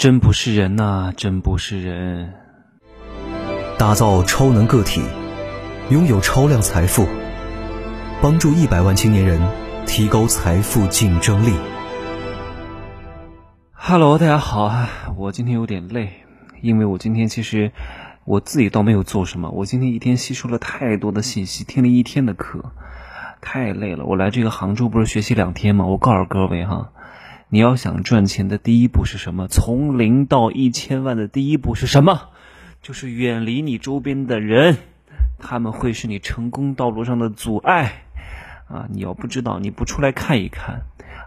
[0.00, 2.32] 真不是人呐，真不是人！
[3.78, 5.02] 打造超能个体，
[5.90, 7.06] 拥有超量财富，
[8.22, 9.38] 帮助一百万青年人
[9.86, 11.52] 提高财富竞争力。
[13.74, 14.88] Hello，大家好啊！
[15.18, 16.24] 我今天有点累，
[16.62, 17.70] 因为我今天其实
[18.24, 22.72] 我自己倒没有做什么，我今天一天吸收了太多的信息，听了一天的课，
[23.42, 24.06] 太累了。
[24.06, 25.84] 我来这个杭州不是学习两天吗？
[25.84, 26.90] 我告诉各位哈。
[27.52, 29.48] 你要想赚钱的第一步是什么？
[29.48, 32.28] 从零到一千万的第一步是什么？
[32.80, 34.78] 就是远离你周边的人，
[35.40, 38.04] 他们会是你成功道路上的阻碍。
[38.68, 40.82] 啊，你要不知道，你不出来看一看，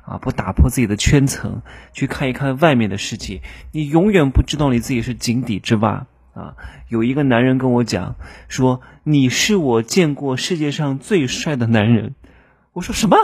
[0.06, 1.62] 啊，不打破自己的圈层，
[1.92, 3.42] 去看一看外面的世界，
[3.74, 6.08] 你永远不知道你自己是井底之蛙。
[6.34, 6.56] 啊，
[6.88, 8.16] 有一个男人跟我讲
[8.48, 12.16] 说：“你是我见过世界上最帅的男人。”
[12.72, 13.18] 我说什么？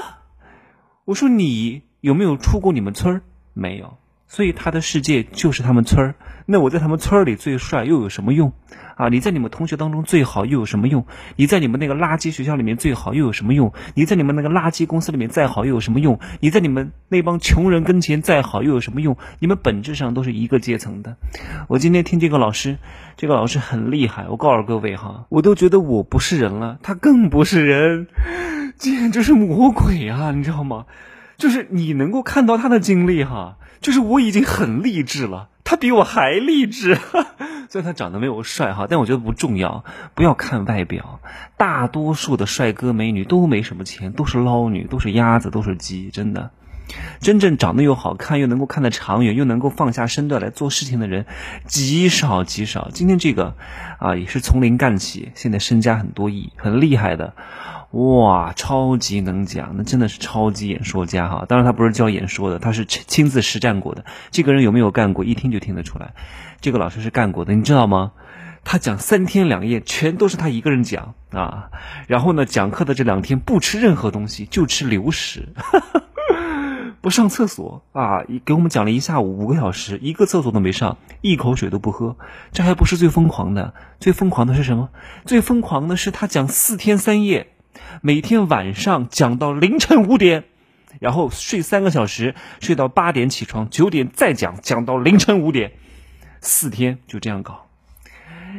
[1.05, 1.83] 我说你。
[2.01, 3.21] 有没有出过你们村儿？
[3.53, 6.15] 没有，所以他的世界就是他们村儿。
[6.45, 8.53] 那我在他们村儿里最帅又有什么用？
[8.95, 11.05] 啊，你在你们同学当中最好又有什么用？
[11.35, 13.71] 你在你们那个垃圾学校里面最好又有什么用？
[13.95, 16.19] 你在你们那个垃圾公司里面再好又有什么用？
[16.39, 19.15] 你在你们那帮穷人跟前再好又有什么用？
[19.39, 21.15] 你们本质上都是一个阶层的。
[21.67, 22.77] 我今天听这个老师，
[23.15, 24.27] 这个老师很厉害。
[24.27, 28.07] 我告诉各位哈，我都觉得我不是人了，他更不是人，
[28.77, 30.31] 简直是魔鬼啊！
[30.31, 30.85] 你知道吗？
[31.39, 36.99] 就是你能够看到他的经历哈，就是我已经很励志了，他比我还励志。
[37.71, 41.21] 虽然他长得没有帅哈，但我觉得不重要，不要看外表。
[41.55, 46.51] 大多数的帅哥美女都没什么钱，都是捞女，都是鸭子，都是鸡，真的。
[47.21, 51.27] 真正长得又好看，又能够看得长远，又能够放下身段来做事情的人，
[51.67, 52.89] 极少极少。
[52.91, 53.55] 今天这个
[53.99, 57.35] 啊，也是从零干起，现在身家很多亿，很厉害的。
[57.91, 61.45] 哇，超级能讲，那真的是超级演说家哈！
[61.49, 64.05] 当然他不是教演说的，他是亲自实战过的。
[64.29, 65.25] 这个人有没有干过？
[65.25, 66.13] 一听就听得出来，
[66.61, 68.11] 这个老师是干过的，你知道吗？
[68.63, 71.71] 他讲三天两夜，全都是他一个人讲啊。
[72.05, 75.49] 然后呢，讲课的这两天不吃任何东西，就吃流食，
[77.01, 78.23] 不上厕所啊！
[78.45, 82.17] 给我们讲了一下午五个小时，一个厕所都没上，一口水都不喝。
[82.51, 84.89] 这还不是最疯狂的，最疯狂的是什么？
[85.25, 87.47] 最疯狂的是他讲四天三夜。
[88.01, 90.45] 每天晚上讲到凌晨五点，
[90.99, 95.71] 然后睡三个小时，睡到八点起床，九点再讲，讲到凌晨五点，
[96.41, 97.65] 四天就这样搞。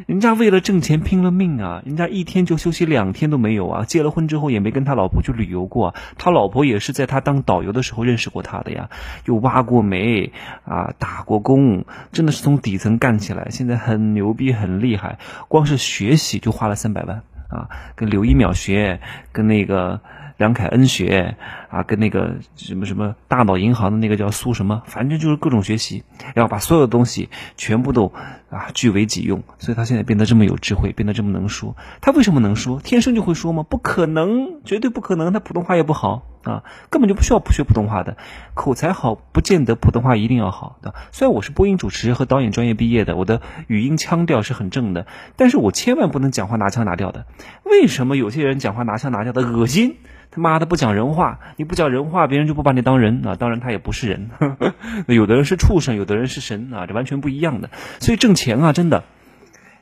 [0.07, 1.81] 人家为了挣钱拼了命啊！
[1.85, 3.83] 人家一天就休息两天都没有啊！
[3.83, 8.89] 结了婚之后也没跟他老婆去旅游过，他老婆也是在他当导游的时候认识过他的呀，
[9.25, 10.31] 又挖过煤
[10.63, 15.19] 啊，打过工，真的是从底层干起来，现在很牛逼，很厉害，
[15.49, 17.21] 光是学习就花了三百万。
[17.51, 18.99] 啊，跟刘一淼学，
[19.31, 19.99] 跟那个
[20.37, 21.35] 梁凯恩学，
[21.71, 26.03] 啊，跟那个什么什么大脑银行的那个叫苏什么，反正就是各种学习，
[26.35, 28.11] 然后把所有的东西全部都
[28.49, 31.75] 啊据为己用，所以他现在变得这么有智慧，变得这么能说。
[32.01, 32.79] 他为什么能说？
[32.81, 33.63] 天生就会说吗？
[33.63, 35.33] 不可能，绝对不可能。
[35.33, 36.27] 他普通话也不好。
[36.43, 38.17] 啊，根本就不需要学普通话的，
[38.55, 40.95] 口才好不见得普通话一定要好的。
[41.11, 45.05] 虽然我是播音主持和导演专业毕业的，我的语音腔调是很正的，
[45.35, 47.27] 但是我千万不能讲话拿腔拿调的。
[47.63, 49.97] 为什么有些人讲话拿腔拿调的恶心？
[50.31, 53.35] 他妈的不讲人话，你不讲人话，别人就不把你当人啊。
[53.35, 54.31] 当然他也不是人，
[55.05, 57.69] 有的人是畜生，有的人是神啊，这完全不一样的。
[57.99, 59.03] 所以挣钱啊，真的，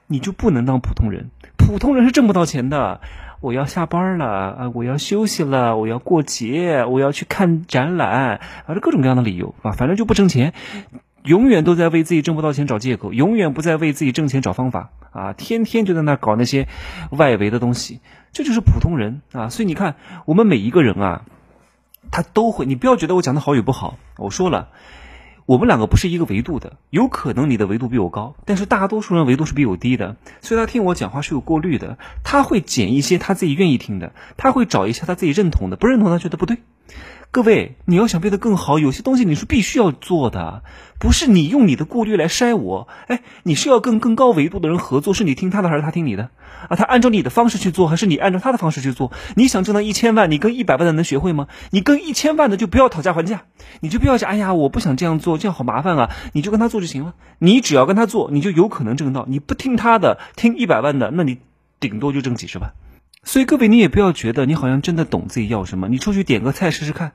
[0.05, 2.99] 你就不能当普通人，普通人是挣不到钱的。
[3.39, 4.71] 我要下班了啊！
[4.73, 10.51] 我要休息了，我要过节，我要去看展览，啊，这各种各样的理由啊，反正就不挣钱，
[11.23, 15.31] 永远都在为自己挣不到钱找借口，永远不在为自己挣钱找方法啊！
[15.31, 16.67] 天天就在那搞那些
[17.11, 18.01] 外围的东西，
[18.33, 19.47] 这就是普通人啊！
[19.47, 21.23] 所以你看，我们每一个人啊，
[22.11, 24.69] 他都会，你不要觉得我讲的好与不好，我说了。
[25.45, 36.59] 我们两个不是一个维度的，有可能你的维度比我高，但是大多数人维度是比我低的，所以他听我讲话是有过滤的，他会捡一些他自己愿意听的，他会找一些他自己认同的，不认同他觉得不对。
[37.31, 40.63] 各位，你要想变得更好，有些东西你是必须要做的，
[40.97, 42.87] 不是你用你的过滤来筛我。
[43.05, 46.31] 哎，你是要跟更高维度的人合作，是你听他的还是他听你的？
[46.67, 49.11] 啊，他按照你的方式去做，还是你按照他的方式去做？
[49.35, 51.47] 你想挣到一千万，你跟一百万的能学会吗？
[51.69, 53.43] 你跟一千万的就不要讨价还价，
[53.79, 57.13] 你就不要讲，哎呀，我不想这样做，这样好麻烦啊，你就跟他做就行了。
[57.37, 59.25] 你只要跟他做，你就有可能挣到。
[59.29, 61.37] 你不听他的，听一百万的，那你
[61.79, 62.73] 顶多就挣几十万。
[63.23, 65.87] 所以各位，你也不要觉得你好像真的懂自己要什么。
[65.87, 67.11] 你出去点个菜试试看，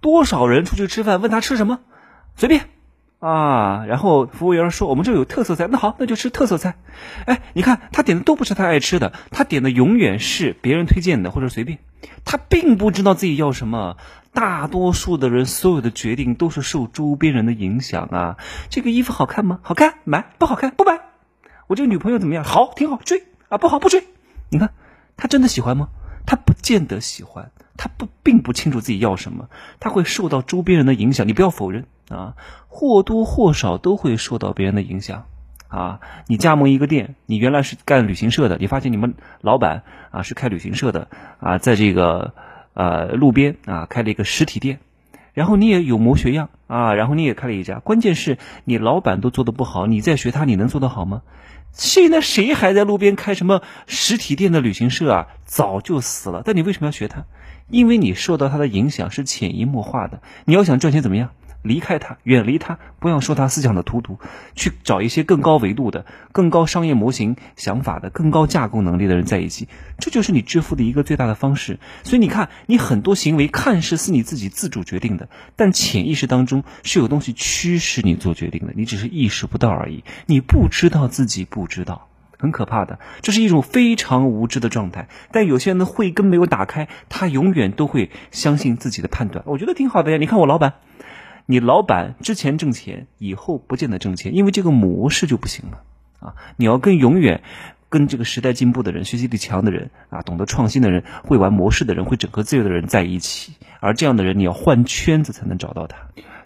[0.00, 1.80] 多少人出去吃饭问他吃什么，
[2.36, 2.68] 随便
[3.18, 3.84] 啊。
[3.86, 6.76] 然后服务员说我们这有特色菜，那好，那就吃特色菜。
[7.24, 11.78] 哎，你看他点的都不是他爱吃的，他点的永远是别人推荐的或者随便。
[12.24, 13.96] 他并不知道自己要什么。
[14.32, 18.36] 大多数的人所有的决定都是受周边人的影响啊。
[18.68, 19.60] 这个衣服好看吗？
[19.62, 21.00] 好看，买；不好看，不买。
[21.68, 22.44] 我这个女朋友怎么样？
[22.44, 23.56] 好，挺好，追啊！
[23.56, 24.04] 不好，不追。
[24.50, 24.72] 你看，
[25.16, 25.88] 他真的喜欢吗？
[26.26, 29.48] 他不见得喜欢，他不并不清楚自己要什么，
[29.78, 31.28] 他会受到周边人的影响。
[31.28, 32.34] 你不要否认啊，
[32.68, 35.24] 或多或少都会受到别人的影响。
[35.68, 39.82] 啊，你加盟一个店，你原来是干旅行社的，你发现你们老板
[40.12, 41.08] 啊是开旅行社的
[41.40, 42.34] 啊，在这个
[42.74, 44.78] 呃路边啊开了一个实体店，
[45.34, 51.22] 然后你也有模学样啊，然后你也开了一家，关键是你老板都做的不好，你再学他，你能做得好吗？
[51.72, 55.26] 现在谁还在路边开什么实体店的旅行社啊？
[55.44, 56.42] 早就死了。
[56.44, 57.26] 但你为什么要学他？
[57.68, 60.22] 因为你受到他的影响是潜移默化的。
[60.44, 61.30] 你要想赚钱怎么样？
[61.66, 64.18] 离开他，远离他，不要说他思想的荼毒，
[64.54, 69.68] 去找一些更高维度的、更高商业模型想法的、更高架构能力的人在一起，
[69.98, 71.78] 这就是你致富的一个最大的方式。
[72.04, 80.04] 所以你看，你很多行为看似是你自己自主决定的，但潜意识当中是有东西驱使你做决定的，你只是意识不到而已。
[80.26, 82.08] 你不知道自己不知道，
[82.38, 85.08] 很可怕的，这是一种非常无知的状态。
[85.32, 89.44] 但有些人的慧根没有打开，他永远都会相信自己的判断。
[89.46, 90.74] 我觉得挺好的呀，你看我老板。
[91.46, 95.82] 你老板之前挣钱，以后不见得挣钱，因为这个模式就不行了
[96.18, 96.34] 啊！
[96.56, 97.42] 你要跟永远
[97.88, 105.96] 跟这个时代进步的人、学习力强的人啊、懂得创新的人、会玩模式的人、会整合资源的人在一起，而这样的人你要换圈子才能找到他。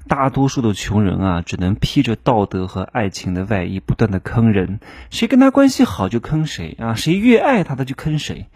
[0.07, 4.81] 大多数的穷人啊，只能披着道德和爱情的外衣，不断的坑人，
[5.11, 8.49] 谁跟他关系好就坑谁啊，谁越爱他他就坑谁。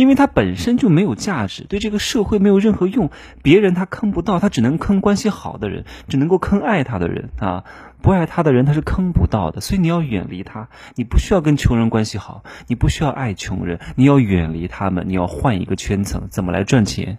[0.00, 3.10] 因为他本身就没有价值，对这个社会没有任何用，
[3.42, 7.64] 别人他坑不到，他只能坑关系好的人，只能够坑爱他的人啊，
[8.02, 17.18] 不爱他的人他是坑不到的，所以你要远离他，你不需要跟穷人关系好，你不需要爱穷人，你要远离他们，你要换一个圈层，怎么来赚钱？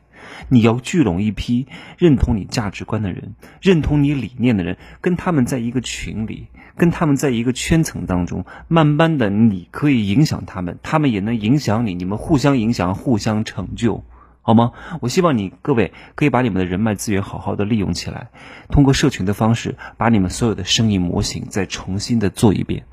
[0.50, 1.68] 你要聚拢一批
[1.98, 6.48] 认同你价值观的人，认同你理念的人，跟他们在一个群里。
[6.78, 14.04] 跟他们在一个圈层当中，慢慢的，你可以影响他们，他们也能影响你，你们互相影响，互相成就，
[14.44, 14.72] 好吗？
[15.02, 18.30] 我希望你各位可以把你们的人脉资源好好的利用起来，
[18.70, 22.86] 通过社群的方式，把你们所有的生意模型再重新的做一遍。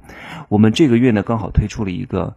[0.50, 2.36] 我们这个月呢，刚好推出了一个，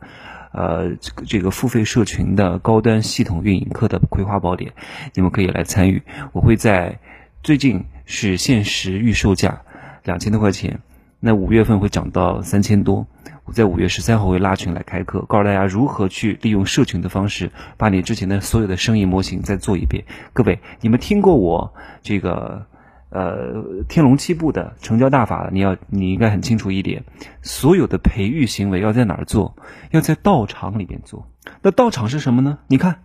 [0.54, 4.74] 呃，这个这个付费社群的高端系统运营课的葵花宝典，
[5.14, 6.04] 你们可以来参与。
[6.32, 7.00] 我会在
[7.44, 9.64] 最近是限时预售价
[10.04, 10.80] 两千多块钱。
[11.24, 13.06] 那五月份会涨到三千多，
[13.52, 20.06] 在五月十三号会拉群来开课，告诉大家如何去利用社群的方式，把你之前的所有的生意模型再做一遍。
[20.34, 22.66] 各位，你们听过我这个
[23.10, 27.04] 呃天龙七部的成交大法，你要你应该很清楚一点，
[27.42, 29.56] 所有的培育行为要在哪儿做？
[29.92, 31.28] 要在道场里面做。
[31.62, 32.60] 那道场是什么呢？
[32.68, 33.04] 你看，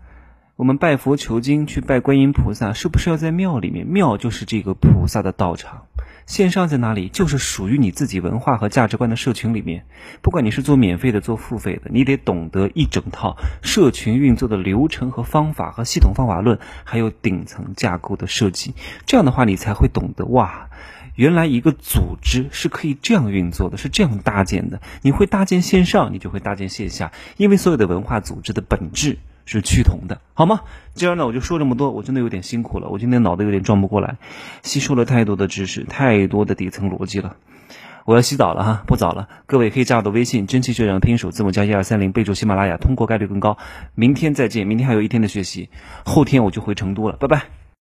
[0.56, 3.86] 我们拜佛求经去拜观音菩萨，是不是要在庙里面？
[3.86, 5.82] 庙就是这个菩萨的道场。
[6.24, 7.10] 线上在哪里？
[7.10, 9.84] 就是属于你自己文化和价值观的社群里面。
[10.22, 18.74] 不管你是做免费的，做付费的，你得懂得一整套社群运作的流程和方法和系统方法论，还有顶层架构的设计。
[19.04, 20.70] 这样的话，你才会懂得哇，
[21.16, 24.80] 原来一个组织是可以这样运作的，是这样搭建的。
[25.02, 29.18] 你会搭建线上，你就会搭建线下，因为所有的文化组织的本质。
[29.46, 30.60] 是趋同的，好吗？
[30.92, 34.16] 今儿呢，我就说这么多，我真的有点辛苦了，我今天脑子有点转不过来，
[34.62, 37.36] 吸收了太多的知识，太多的底层逻辑了，
[38.04, 39.28] 我要洗澡了哈，不早了。
[39.46, 43.56] 各位可以加我的微信，真气学长拼手字母加一二三零，备注喜马拉雅，通过概率更高。
[43.94, 45.70] 明天再见，明天还有一天的学习，
[46.04, 47.65] 后天我就回成都了，拜拜。